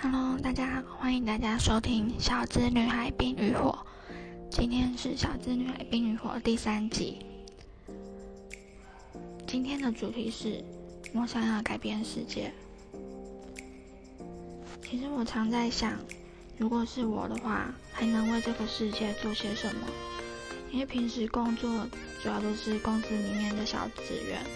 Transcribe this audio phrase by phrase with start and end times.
[0.00, 3.76] Hello，大家好，欢迎大家收听《小资女孩冰与火》。
[4.48, 7.18] 今天是《小资女孩冰与火》第三集。
[9.44, 10.62] 今天的主题是
[11.12, 12.52] 我想要改变世界。
[14.80, 15.98] 其实我常在想，
[16.56, 19.88] 如果是我的话，还能为这个世界做些什么？
[20.70, 21.88] 因为平时工作
[22.22, 24.46] 主要都是公司里面的小职员，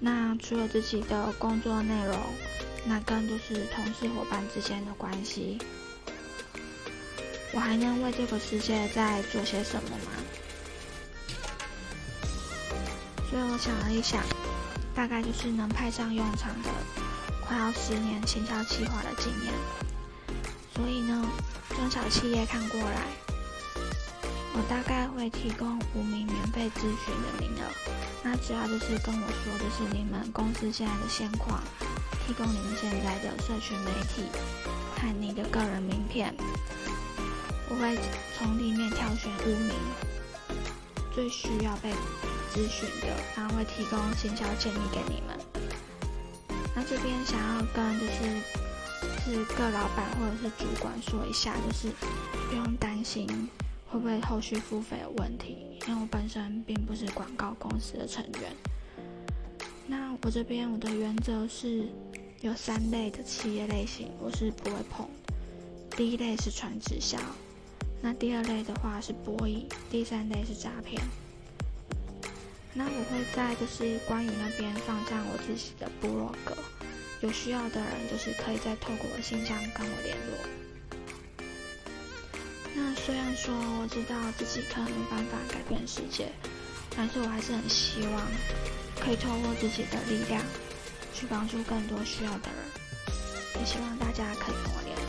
[0.00, 2.16] 那除了自己的工作内容。
[2.84, 5.58] 那更就是同事伙伴之间的关系，
[7.52, 10.12] 我还能为这个世界再做些什么吗？
[13.30, 14.20] 所以我想了一想，
[14.94, 16.68] 大概就是能派上用场的，
[17.40, 19.54] 快要十年行销企划的经验。
[20.74, 21.24] 所以呢，
[21.70, 23.06] 中小企业看过来，
[24.54, 27.70] 我大概会提供五名免费咨询的名额。
[28.24, 31.62] 那主要就是跟我说的是你们公司现在的现况。
[32.32, 34.22] 提供你们现在的社群媒体
[34.96, 36.34] 和你的个人名片，
[37.68, 37.98] 我会
[38.34, 39.74] 从里面挑选五名
[41.14, 41.90] 最需要被
[42.50, 45.38] 咨询的，然后会提供行销建议给你们。
[46.74, 48.22] 那这边想要跟就是
[49.22, 51.90] 是各老板或者是主管说一下，就是
[52.48, 53.28] 不用担心
[53.90, 58.56] 会不会后续付费有问题，因为我本身并不是广告公司的成员。
[59.86, 61.88] 那我这边我的原则是。
[62.42, 65.08] 有三类的企业类型，我是不会碰。
[65.96, 67.16] 第一类是传直销，
[68.00, 71.00] 那第二类的话是博弈，第三类是诈骗。
[72.74, 76.56] 那我会在就是关于那边放上我自己的部落格，
[77.20, 80.36] 有需要的人就是可以再透过我信箱跟我联络。
[82.74, 86.32] 那虽然说我知道自己可能没办法改变世界，
[86.96, 88.26] 但是我还是很希望
[88.98, 90.42] 可以透过自己的力量。
[91.22, 92.58] 去帮助更多需要的人，
[93.60, 95.06] 也希望大家可以跟我联络。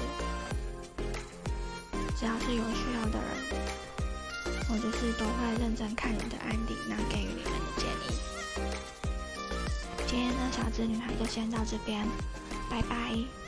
[2.15, 3.35] 只要是有需要的人，
[4.69, 8.13] 我就是都会认真看你的案例，那给予你们的建议。
[10.05, 12.07] 今天的小资女孩就先到这边，
[12.69, 13.42] 拜拜。